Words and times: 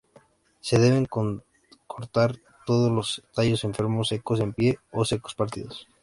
Se 0.61 0.79
deben 0.79 1.05
cortar 1.85 2.35
todos 2.65 2.91
los 2.91 3.21
tallos 3.35 3.63
enfermos, 3.63 4.07
secos 4.07 4.39
en 4.39 4.51
pie 4.51 4.79
o 4.91 5.05
secos 5.05 5.35
partidos. 5.35 5.87